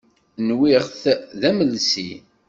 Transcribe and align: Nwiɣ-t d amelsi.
Nwiɣ-t 0.47 1.03
d 1.39 1.41
amelsi. 1.49 2.09